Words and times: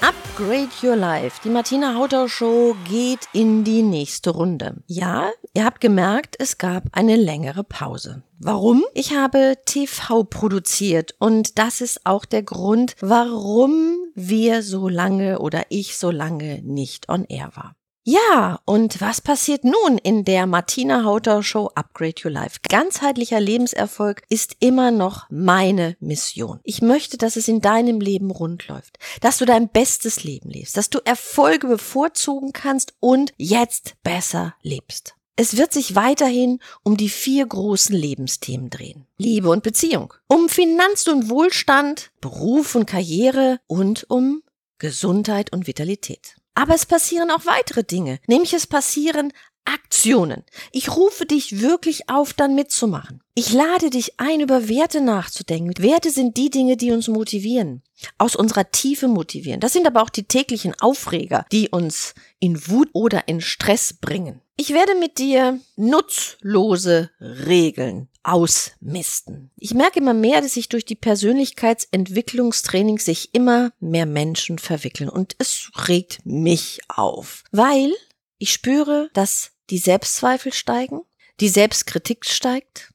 Upgrade 0.00 0.68
Your 0.82 0.94
Life. 0.94 1.40
Die 1.42 1.50
Martina 1.50 1.94
Hautau 1.94 2.28
Show 2.28 2.76
geht 2.88 3.28
in 3.32 3.64
die 3.64 3.82
nächste 3.82 4.30
Runde. 4.30 4.76
Ja, 4.86 5.30
ihr 5.54 5.64
habt 5.64 5.80
gemerkt, 5.80 6.36
es 6.38 6.58
gab 6.58 6.84
eine 6.92 7.16
längere 7.16 7.64
Pause. 7.64 8.22
Warum? 8.38 8.84
Ich 8.94 9.14
habe 9.16 9.54
TV 9.64 10.22
produziert 10.22 11.16
und 11.18 11.58
das 11.58 11.80
ist 11.80 12.06
auch 12.06 12.24
der 12.24 12.44
Grund, 12.44 12.94
warum 13.00 13.96
wir 14.14 14.62
so 14.62 14.88
lange 14.88 15.40
oder 15.40 15.66
ich 15.70 15.98
so 15.98 16.12
lange 16.12 16.62
nicht 16.62 17.08
on 17.08 17.24
air 17.24 17.50
war. 17.54 17.74
Ja, 18.10 18.58
und 18.64 19.02
was 19.02 19.20
passiert 19.20 19.64
nun 19.64 19.98
in 20.02 20.24
der 20.24 20.46
Martina 20.46 21.04
Hauter 21.04 21.42
Show 21.42 21.70
Upgrade 21.74 22.14
Your 22.24 22.30
Life? 22.30 22.60
Ganzheitlicher 22.66 23.38
Lebenserfolg 23.38 24.22
ist 24.30 24.56
immer 24.60 24.90
noch 24.90 25.26
meine 25.28 25.94
Mission. 26.00 26.58
Ich 26.64 26.80
möchte, 26.80 27.18
dass 27.18 27.36
es 27.36 27.48
in 27.48 27.60
deinem 27.60 28.00
Leben 28.00 28.30
rund 28.30 28.66
läuft, 28.66 28.98
dass 29.20 29.36
du 29.36 29.44
dein 29.44 29.68
bestes 29.68 30.24
Leben 30.24 30.48
lebst, 30.48 30.78
dass 30.78 30.88
du 30.88 31.00
Erfolge 31.04 31.66
bevorzugen 31.66 32.54
kannst 32.54 32.94
und 32.98 33.34
jetzt 33.36 33.96
besser 34.02 34.54
lebst. 34.62 35.14
Es 35.36 35.58
wird 35.58 35.74
sich 35.74 35.94
weiterhin 35.94 36.60
um 36.82 36.96
die 36.96 37.10
vier 37.10 37.44
großen 37.44 37.94
Lebensthemen 37.94 38.70
drehen. 38.70 39.06
Liebe 39.18 39.50
und 39.50 39.62
Beziehung, 39.62 40.14
um 40.28 40.48
Finanz 40.48 41.06
und 41.08 41.28
Wohlstand, 41.28 42.10
Beruf 42.22 42.74
und 42.74 42.86
Karriere 42.86 43.60
und 43.66 44.06
um 44.08 44.42
Gesundheit 44.78 45.52
und 45.52 45.66
Vitalität. 45.66 46.37
Aber 46.58 46.74
es 46.74 46.86
passieren 46.86 47.30
auch 47.30 47.46
weitere 47.46 47.84
Dinge, 47.84 48.18
nämlich 48.26 48.52
es 48.52 48.66
passieren 48.66 49.32
Aktionen. 49.64 50.42
Ich 50.72 50.96
rufe 50.96 51.24
dich 51.24 51.60
wirklich 51.60 52.08
auf, 52.10 52.32
dann 52.32 52.56
mitzumachen. 52.56 53.22
Ich 53.36 53.52
lade 53.52 53.90
dich 53.90 54.18
ein, 54.18 54.40
über 54.40 54.68
Werte 54.68 55.00
nachzudenken. 55.00 55.80
Werte 55.80 56.10
sind 56.10 56.36
die 56.36 56.50
Dinge, 56.50 56.76
die 56.76 56.90
uns 56.90 57.06
motivieren, 57.06 57.84
aus 58.16 58.34
unserer 58.34 58.72
Tiefe 58.72 59.06
motivieren. 59.06 59.60
Das 59.60 59.72
sind 59.72 59.86
aber 59.86 60.02
auch 60.02 60.10
die 60.10 60.24
täglichen 60.24 60.74
Aufreger, 60.80 61.46
die 61.52 61.68
uns 61.68 62.14
in 62.40 62.66
Wut 62.66 62.88
oder 62.92 63.28
in 63.28 63.40
Stress 63.40 63.92
bringen. 63.92 64.40
Ich 64.60 64.70
werde 64.70 64.96
mit 64.96 65.18
dir 65.18 65.60
nutzlose 65.76 67.12
Regeln 67.20 68.08
ausmisten. 68.24 69.52
Ich 69.56 69.72
merke 69.72 70.00
immer 70.00 70.14
mehr, 70.14 70.40
dass 70.40 70.54
sich 70.54 70.68
durch 70.68 70.84
die 70.84 70.96
Persönlichkeitsentwicklungstraining 70.96 72.98
sich 72.98 73.36
immer 73.36 73.72
mehr 73.78 74.04
Menschen 74.04 74.58
verwickeln 74.58 75.08
und 75.08 75.36
es 75.38 75.70
regt 75.86 76.26
mich 76.26 76.80
auf, 76.88 77.44
weil 77.52 77.94
ich 78.38 78.52
spüre, 78.52 79.10
dass 79.12 79.52
die 79.70 79.78
Selbstzweifel 79.78 80.52
steigen, 80.52 81.02
die 81.38 81.48
Selbstkritik 81.48 82.26
steigt, 82.26 82.92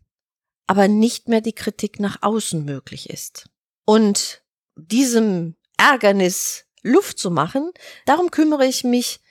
aber 0.67 0.89
nicht 0.89 1.29
mehr 1.29 1.39
die 1.39 1.53
Kritik 1.53 1.97
nach 1.97 2.17
außen 2.23 2.65
möglich 2.65 3.09
ist. 3.09 3.49
Und 3.85 4.43
diesem 4.75 5.55
Ärgernis 5.77 6.65
Luft 6.81 7.19
zu 7.19 7.31
machen, 7.31 7.71
darum 8.05 8.31
kümmere 8.31 8.65
ich 8.65 8.83
mich 8.83 9.21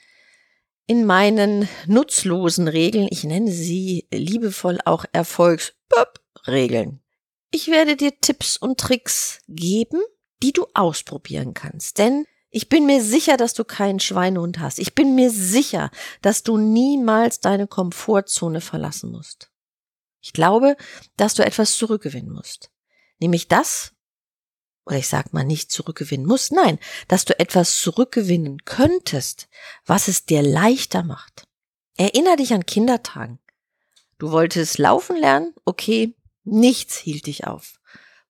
in 0.87 1.05
meinen 1.05 1.67
nutzlosen 1.87 2.67
Regeln, 2.67 3.07
ich 3.09 3.23
nenne 3.23 3.51
sie 3.51 4.07
liebevoll 4.11 4.79
auch 4.85 5.05
Erfolgsregeln. 5.11 7.01
Ich 7.51 7.67
werde 7.67 7.95
dir 7.95 8.19
Tipps 8.19 8.57
und 8.57 8.79
Tricks 8.79 9.41
geben, 9.47 10.01
die 10.41 10.53
du 10.53 10.67
ausprobieren 10.73 11.53
kannst, 11.53 11.99
denn 11.99 12.25
ich 12.55 12.69
bin 12.69 12.85
mir 12.85 13.01
sicher, 13.01 13.35
dass 13.35 13.55
du 13.55 13.63
keinen 13.63 13.99
Schweinehund 13.99 14.59
hast. 14.59 14.77
Ich 14.77 14.93
bin 14.93 15.15
mir 15.15 15.31
sicher, 15.31 15.89
dass 16.21 16.43
du 16.43 16.57
niemals 16.57 17.39
deine 17.39 17.65
Komfortzone 17.65 18.61
verlassen 18.61 19.11
musst. 19.11 19.49
Ich 20.21 20.33
glaube, 20.33 20.77
dass 21.17 21.33
du 21.33 21.43
etwas 21.43 21.75
zurückgewinnen 21.77 22.31
musst. 22.31 22.69
Nämlich 23.19 23.47
das, 23.47 23.92
oder 24.85 24.97
ich 24.97 25.07
sag 25.07 25.33
mal 25.33 25.43
nicht 25.43 25.71
zurückgewinnen 25.71 26.25
musst, 26.25 26.51
nein, 26.51 26.79
dass 27.07 27.25
du 27.25 27.37
etwas 27.39 27.77
zurückgewinnen 27.77 28.65
könntest, 28.65 29.47
was 29.85 30.07
es 30.07 30.25
dir 30.25 30.41
leichter 30.41 31.03
macht. 31.03 31.47
Erinner 31.95 32.35
dich 32.35 32.53
an 32.53 32.65
Kindertagen. 32.65 33.39
Du 34.17 34.31
wolltest 34.31 34.77
laufen 34.77 35.15
lernen? 35.15 35.53
Okay, 35.65 36.15
nichts 36.43 36.97
hielt 36.97 37.27
dich 37.27 37.45
auf. 37.45 37.79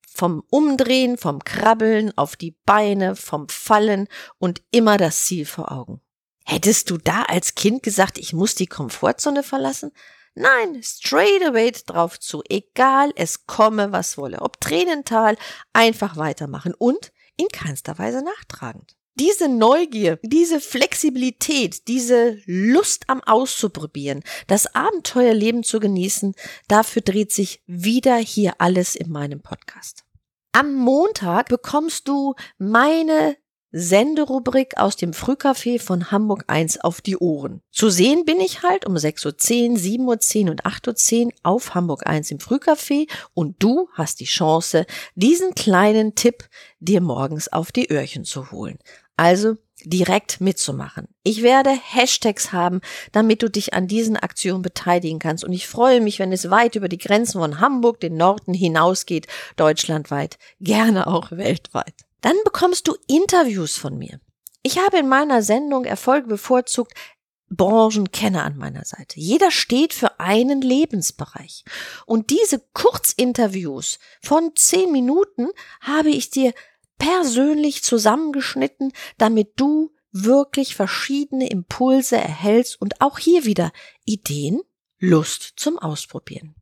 Vom 0.01 0.43
Umdrehen, 0.49 1.17
vom 1.17 1.43
Krabbeln 1.43 2.15
auf 2.17 2.35
die 2.35 2.51
Beine, 2.65 3.15
vom 3.15 3.49
Fallen 3.49 4.07
und 4.37 4.61
immer 4.71 4.97
das 4.97 5.25
Ziel 5.25 5.45
vor 5.45 5.71
Augen. 5.71 6.01
Hättest 6.45 6.89
du 6.89 6.97
da 6.97 7.23
als 7.23 7.55
Kind 7.55 7.83
gesagt, 7.83 8.17
ich 8.17 8.33
muss 8.33 8.53
die 8.53 8.67
Komfortzone 8.67 9.43
verlassen? 9.43 9.91
Nein, 10.35 10.81
straight 10.81 11.43
away 11.45 11.71
drauf 11.71 12.19
zu, 12.19 12.41
egal 12.49 13.11
es 13.15 13.45
komme, 13.45 13.91
was 13.91 14.17
wolle. 14.17 14.41
Ob 14.41 14.59
Tränental, 14.59 15.37
einfach 15.73 16.17
weitermachen 16.17 16.73
und 16.73 17.11
in 17.37 17.47
keinster 17.49 17.97
Weise 17.99 18.23
nachtragend. 18.23 18.95
Diese 19.15 19.47
Neugier, 19.47 20.19
diese 20.23 20.59
Flexibilität, 20.59 21.87
diese 21.87 22.41
Lust 22.45 23.03
am 23.07 23.21
Auszuprobieren, 23.21 24.23
das 24.47 24.73
Abenteuerleben 24.73 25.61
zu 25.63 25.79
genießen, 25.79 26.33
dafür 26.67 27.03
dreht 27.03 27.31
sich 27.31 27.61
wieder 27.67 28.15
hier 28.15 28.55
alles 28.57 28.95
in 28.95 29.11
meinem 29.11 29.41
Podcast. 29.41 30.03
Am 30.51 30.73
Montag 30.73 31.49
bekommst 31.49 32.07
du 32.07 32.33
meine 32.57 33.37
Senderubrik 33.75 34.77
aus 34.77 34.95
dem 34.97 35.13
Frühcafé 35.13 35.81
von 35.81 36.11
Hamburg 36.11 36.43
1 36.45 36.81
auf 36.81 37.01
die 37.01 37.17
Ohren. 37.17 37.63
Zu 37.71 37.89
sehen 37.89 38.23
bin 38.23 38.39
ich 38.39 38.61
halt 38.61 38.85
um 38.85 38.93
6.10 38.93 39.71
Uhr, 39.71 40.13
7.10 40.13 40.45
Uhr 40.45 40.51
und 40.51 40.63
8.10 40.63 41.25
Uhr 41.25 41.31
auf 41.41 41.73
Hamburg 41.73 42.05
1 42.05 42.29
im 42.29 42.37
Frühcafé 42.37 43.09
und 43.33 43.55
du 43.57 43.89
hast 43.93 44.19
die 44.19 44.25
Chance, 44.25 44.85
diesen 45.15 45.55
kleinen 45.55 46.13
Tipp 46.13 46.47
dir 46.79 47.01
morgens 47.01 47.51
auf 47.51 47.71
die 47.71 47.91
Öhrchen 47.91 48.25
zu 48.25 48.51
holen. 48.51 48.77
Also 49.17 49.57
direkt 49.83 50.39
mitzumachen. 50.39 51.07
Ich 51.23 51.41
werde 51.41 51.71
Hashtags 51.71 52.53
haben, 52.53 52.79
damit 53.11 53.41
du 53.41 53.49
dich 53.49 53.73
an 53.73 53.87
diesen 53.87 54.17
Aktionen 54.17 54.61
beteiligen 54.61 55.17
kannst. 55.17 55.43
Und 55.43 55.51
ich 55.51 55.67
freue 55.67 55.99
mich, 55.99 56.19
wenn 56.19 56.31
es 56.31 56.51
weit 56.51 56.75
über 56.75 56.89
die 56.89 56.99
Grenzen 56.99 57.41
von 57.41 57.59
Hamburg, 57.59 57.99
den 57.99 58.17
Norden 58.17 58.53
hinausgeht, 58.53 59.25
deutschlandweit, 59.55 60.37
gerne 60.59 61.07
auch 61.07 61.31
weltweit. 61.31 62.05
Dann 62.23 62.37
bekommst 62.45 62.87
du 62.87 62.95
Interviews 63.07 63.75
von 63.75 63.97
mir. 63.97 64.19
Ich 64.63 64.79
habe 64.79 64.97
in 64.97 65.09
meiner 65.09 65.43
Sendung 65.43 65.83
Erfolg 65.83 66.29
bevorzugt 66.29 66.93
Branchenkenner 67.49 68.45
an 68.45 68.57
meiner 68.57 68.85
Seite. 68.85 69.19
Jeder 69.19 69.51
steht 69.51 69.93
für 69.93 70.21
einen 70.21 70.61
Lebensbereich. 70.61 71.65
Und 72.05 72.29
diese 72.29 72.63
Kurzinterviews 72.73 73.99
von 74.21 74.51
zehn 74.55 74.91
Minuten 74.93 75.49
habe 75.81 76.09
ich 76.09 76.29
dir 76.29 76.53
persönlich 76.97 77.83
zusammengeschnitten, 77.83 78.93
damit 79.17 79.59
du 79.59 79.93
wirklich 80.13 80.75
verschiedene 80.75 81.49
Impulse 81.49 82.15
erhältst 82.15 82.79
und 82.81 83.01
auch 83.01 83.19
hier 83.19 83.43
wieder 83.43 83.73
Ideen, 84.05 84.61
Lust 84.97 85.53
zum 85.57 85.77
Ausprobieren. 85.77 86.55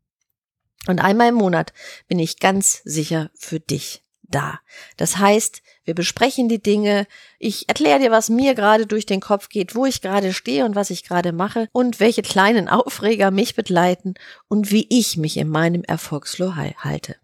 Und 0.88 1.00
einmal 1.00 1.30
im 1.30 1.36
Monat 1.36 1.72
bin 2.08 2.18
ich 2.18 2.40
ganz 2.40 2.82
sicher 2.84 3.30
für 3.36 3.60
dich 3.60 4.04
da. 4.32 4.60
Das 4.98 5.18
heißt, 5.18 5.62
wir 5.84 5.94
besprechen 5.94 6.50
die 6.50 6.62
Dinge, 6.62 7.08
ich 7.40 7.68
erkläre 7.68 8.00
dir, 8.00 8.12
was 8.12 8.30
mir 8.30 8.56
gerade 8.56 8.88
durch 8.88 9.06
den 9.06 9.20
Kopf 9.20 9.50
geht, 9.50 9.76
wo 9.76 9.86
ich 9.86 10.02
gerade 10.02 10.34
stehe 10.34 10.66
und 10.66 10.76
was 10.76 10.90
ich 10.90 11.04
gerade 11.04 11.32
mache 11.32 11.68
und 11.72 12.00
welche 12.00 12.22
kleinen 12.22 12.68
Aufreger 12.68 13.32
mich 13.32 13.56
begleiten 13.56 14.16
und 14.48 14.72
wie 14.72 14.88
ich 14.90 15.18
mich 15.18 15.38
in 15.38 15.50
meinem 15.50 15.84
Erfolgsflow 15.84 16.56
halte. 16.56 17.16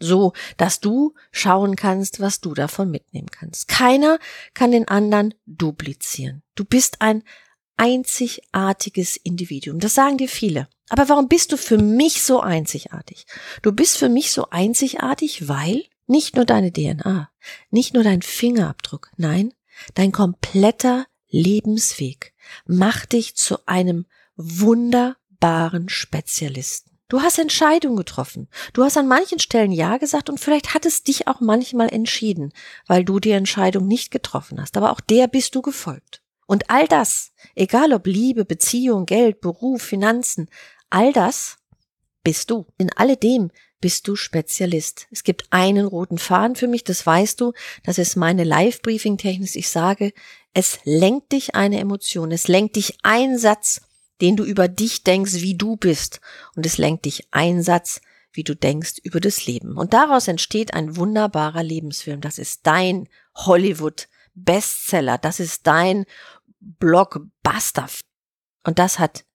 So, 0.00 0.32
dass 0.56 0.80
du 0.80 1.14
schauen 1.30 1.76
kannst, 1.76 2.20
was 2.20 2.40
du 2.40 2.52
davon 2.54 2.90
mitnehmen 2.90 3.30
kannst. 3.30 3.68
Keiner 3.68 4.18
kann 4.52 4.72
den 4.72 4.88
anderen 4.88 5.34
duplizieren. 5.46 6.42
Du 6.54 6.64
bist 6.64 7.00
ein 7.00 7.22
einzigartiges 7.76 9.16
Individuum. 9.16 9.80
Das 9.80 9.94
sagen 9.94 10.18
dir 10.18 10.28
viele. 10.28 10.68
Aber 10.90 11.08
warum 11.08 11.28
bist 11.28 11.52
du 11.52 11.56
für 11.56 11.78
mich 11.78 12.22
so 12.22 12.40
einzigartig? 12.40 13.26
Du 13.62 13.72
bist 13.72 13.96
für 13.96 14.08
mich 14.08 14.30
so 14.30 14.50
einzigartig, 14.50 15.48
weil 15.48 15.84
nicht 16.06 16.36
nur 16.36 16.44
deine 16.44 16.72
DNA, 16.72 17.30
nicht 17.70 17.94
nur 17.94 18.04
dein 18.04 18.22
Fingerabdruck, 18.22 19.10
nein, 19.16 19.52
dein 19.94 20.12
kompletter 20.12 21.06
Lebensweg 21.28 22.34
macht 22.66 23.12
dich 23.12 23.36
zu 23.36 23.66
einem 23.66 24.06
wunderbaren 24.36 25.88
Spezialisten. 25.88 26.94
Du 27.08 27.20
hast 27.20 27.38
Entscheidungen 27.38 27.96
getroffen. 27.96 28.48
Du 28.72 28.82
hast 28.82 28.96
an 28.96 29.06
manchen 29.06 29.38
Stellen 29.38 29.72
Ja 29.72 29.98
gesagt 29.98 30.30
und 30.30 30.40
vielleicht 30.40 30.74
hat 30.74 30.86
es 30.86 31.02
dich 31.02 31.28
auch 31.28 31.40
manchmal 31.40 31.92
entschieden, 31.92 32.52
weil 32.86 33.04
du 33.04 33.20
die 33.20 33.32
Entscheidung 33.32 33.86
nicht 33.86 34.10
getroffen 34.10 34.60
hast. 34.60 34.76
Aber 34.76 34.90
auch 34.90 35.00
der 35.00 35.28
bist 35.28 35.54
du 35.54 35.62
gefolgt. 35.62 36.22
Und 36.46 36.70
all 36.70 36.88
das, 36.88 37.32
egal 37.54 37.92
ob 37.92 38.06
Liebe, 38.06 38.44
Beziehung, 38.44 39.06
Geld, 39.06 39.40
Beruf, 39.40 39.82
Finanzen, 39.82 40.48
all 40.90 41.12
das 41.12 41.58
bist 42.22 42.50
du. 42.50 42.66
In 42.78 42.92
alledem 42.92 43.50
bist 43.84 44.08
du 44.08 44.16
Spezialist. 44.16 45.08
Es 45.10 45.24
gibt 45.24 45.44
einen 45.50 45.84
roten 45.84 46.16
Faden 46.16 46.56
für 46.56 46.68
mich, 46.68 46.84
das 46.84 47.04
weißt 47.04 47.38
du. 47.38 47.52
Das 47.82 47.98
ist 47.98 48.16
meine 48.16 48.42
Live-Briefing-Technik. 48.42 49.54
Ich 49.56 49.68
sage, 49.68 50.14
es 50.54 50.78
lenkt 50.84 51.32
dich 51.32 51.54
eine 51.54 51.80
Emotion. 51.80 52.32
Es 52.32 52.48
lenkt 52.48 52.76
dich 52.76 52.96
ein 53.02 53.36
Satz, 53.36 53.82
den 54.22 54.36
du 54.36 54.44
über 54.44 54.68
dich 54.68 55.04
denkst, 55.04 55.34
wie 55.34 55.54
du 55.54 55.76
bist. 55.76 56.22
Und 56.56 56.64
es 56.64 56.78
lenkt 56.78 57.04
dich 57.04 57.28
ein 57.30 57.62
Satz, 57.62 58.00
wie 58.32 58.42
du 58.42 58.56
denkst 58.56 59.00
über 59.02 59.20
das 59.20 59.44
Leben. 59.44 59.76
Und 59.76 59.92
daraus 59.92 60.28
entsteht 60.28 60.72
ein 60.72 60.96
wunderbarer 60.96 61.62
Lebensfilm. 61.62 62.22
Das 62.22 62.38
ist 62.38 62.66
dein 62.66 63.06
Hollywood 63.34 64.08
Bestseller. 64.32 65.18
Das 65.18 65.40
ist 65.40 65.66
dein 65.66 66.06
Blockbuster. 66.58 67.86
Und 68.62 68.78
das 68.78 68.98
hat 68.98 69.26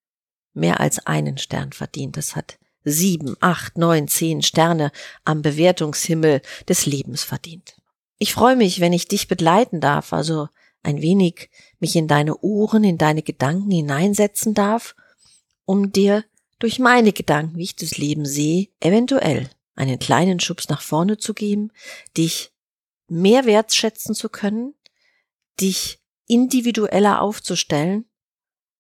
mehr 0.56 0.80
als 0.80 1.06
einen 1.06 1.38
Stern 1.38 1.72
verdient. 1.72 2.18
Das 2.18 2.36
hat 2.36 2.58
sieben, 2.92 3.36
acht, 3.40 3.78
neun, 3.78 4.08
zehn 4.08 4.42
Sterne 4.42 4.92
am 5.24 5.42
Bewertungshimmel 5.42 6.42
des 6.68 6.86
Lebens 6.86 7.24
verdient. 7.24 7.76
Ich 8.18 8.34
freue 8.34 8.56
mich, 8.56 8.80
wenn 8.80 8.94
ich 8.94 9.08
dich 9.08 9.28
begleiten 9.28 9.80
darf, 9.80 10.14
also 10.14 10.50
ein 10.84 11.02
wenig 11.02 11.50
mich 11.80 11.96
in 11.96 12.08
deine 12.08 12.38
Ohren, 12.40 12.84
in 12.84 12.98
deine 12.98 13.22
Gedanken 13.22 13.72
hineinsetzen 13.72 14.54
darf, 14.54 14.96
um 15.66 15.92
dir 15.92 16.26
durch 16.60 16.80
meine 16.80 17.14
Gedanken, 17.14 17.58
wie 17.58 17.64
ich 17.64 17.76
das 17.76 17.98
Leben 17.98 18.26
sehe, 18.26 18.68
eventuell 18.80 19.50
einen 19.76 20.00
kleinen 20.00 20.40
Schubs 20.40 20.68
nach 20.68 20.82
vorne 20.82 21.18
zu 21.18 21.34
geben, 21.34 21.72
dich 22.18 22.52
mehr 23.08 23.46
wertschätzen 23.46 24.14
zu 24.14 24.30
können, 24.30 24.76
dich 25.60 26.00
individueller 26.28 27.22
aufzustellen 27.22 28.06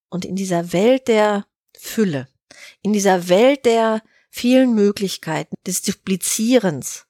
und 0.09 0.25
in 0.25 0.35
dieser 0.35 0.73
Welt 0.73 1.07
der 1.07 1.45
Fülle, 1.77 2.27
in 2.81 2.93
dieser 2.93 3.29
Welt 3.29 3.65
der 3.65 4.01
vielen 4.29 4.73
Möglichkeiten, 4.75 5.55
des 5.65 5.81
Duplizierens, 5.81 7.05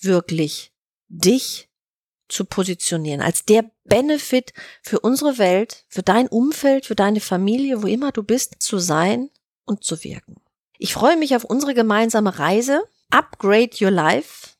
wirklich 0.00 0.72
dich 1.08 1.68
zu 2.28 2.44
positionieren, 2.44 3.20
als 3.20 3.44
der 3.44 3.70
Benefit 3.84 4.52
für 4.82 5.00
unsere 5.00 5.38
Welt, 5.38 5.84
für 5.88 6.02
dein 6.02 6.28
Umfeld, 6.28 6.86
für 6.86 6.94
deine 6.94 7.20
Familie, 7.20 7.82
wo 7.82 7.86
immer 7.86 8.12
du 8.12 8.22
bist, 8.22 8.56
zu 8.60 8.78
sein 8.78 9.30
und 9.64 9.84
zu 9.84 10.02
wirken. 10.04 10.36
Ich 10.78 10.94
freue 10.94 11.16
mich 11.16 11.36
auf 11.36 11.44
unsere 11.44 11.74
gemeinsame 11.74 12.38
Reise, 12.38 12.82
Upgrade 13.10 13.70
Your 13.80 13.90
Life 13.90 14.50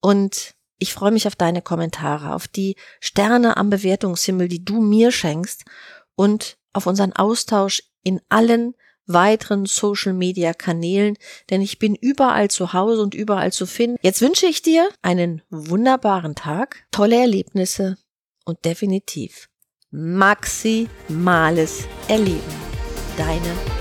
und 0.00 0.54
ich 0.78 0.94
freue 0.94 1.10
mich 1.10 1.26
auf 1.26 1.36
deine 1.36 1.62
Kommentare, 1.62 2.34
auf 2.34 2.48
die 2.48 2.76
Sterne 3.00 3.56
am 3.56 3.70
Bewertungshimmel, 3.70 4.48
die 4.48 4.64
du 4.64 4.80
mir 4.80 5.10
schenkst 5.10 5.64
und 6.14 6.56
auf 6.72 6.86
unseren 6.86 7.12
Austausch 7.12 7.82
in 8.02 8.20
allen 8.28 8.74
weiteren 9.08 9.66
Social-Media-Kanälen, 9.66 11.16
denn 11.50 11.60
ich 11.60 11.78
bin 11.78 11.96
überall 11.96 12.48
zu 12.48 12.72
Hause 12.72 13.02
und 13.02 13.14
überall 13.14 13.52
zu 13.52 13.66
finden. 13.66 13.98
Jetzt 14.02 14.20
wünsche 14.20 14.46
ich 14.46 14.62
dir 14.62 14.88
einen 15.02 15.42
wunderbaren 15.50 16.34
Tag, 16.34 16.86
tolle 16.92 17.16
Erlebnisse 17.16 17.96
und 18.44 18.64
definitiv 18.64 19.48
maximales 19.90 21.86
Erleben. 22.08 22.68
Deine 23.16 23.77